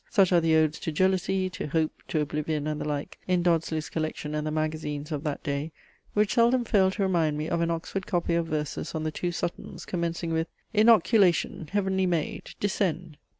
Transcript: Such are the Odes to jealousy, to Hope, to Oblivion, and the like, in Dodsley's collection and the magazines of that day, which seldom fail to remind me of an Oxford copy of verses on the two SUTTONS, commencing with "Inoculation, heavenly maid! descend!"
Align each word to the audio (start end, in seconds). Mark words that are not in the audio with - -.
Such 0.09 0.31
are 0.33 0.41
the 0.41 0.55
Odes 0.55 0.79
to 0.79 0.91
jealousy, 0.91 1.47
to 1.51 1.67
Hope, 1.67 1.91
to 2.07 2.21
Oblivion, 2.21 2.65
and 2.65 2.81
the 2.81 2.85
like, 2.87 3.19
in 3.27 3.43
Dodsley's 3.43 3.87
collection 3.87 4.33
and 4.33 4.47
the 4.47 4.49
magazines 4.49 5.11
of 5.11 5.23
that 5.25 5.43
day, 5.43 5.71
which 6.15 6.33
seldom 6.33 6.65
fail 6.65 6.89
to 6.89 7.03
remind 7.03 7.37
me 7.37 7.47
of 7.47 7.61
an 7.61 7.69
Oxford 7.69 8.07
copy 8.07 8.33
of 8.33 8.47
verses 8.47 8.95
on 8.95 9.03
the 9.03 9.11
two 9.11 9.31
SUTTONS, 9.31 9.85
commencing 9.85 10.33
with 10.33 10.47
"Inoculation, 10.73 11.69
heavenly 11.71 12.07
maid! 12.07 12.55
descend!" 12.59 13.17